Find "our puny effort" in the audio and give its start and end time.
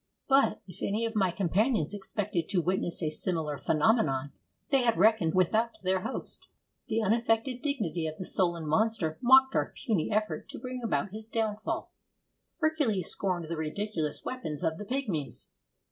9.53-10.49